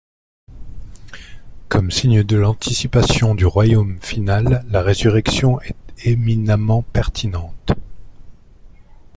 Comme 1.69 1.91
signe 1.91 2.23
de 2.23 2.35
l’anticipation 2.35 3.35
du 3.35 3.45
Royaume 3.45 4.01
final, 4.01 4.65
la 4.71 4.81
résurrection 4.81 5.61
est 5.61 5.75
éminemment 6.05 6.81
pertinente. 6.81 7.73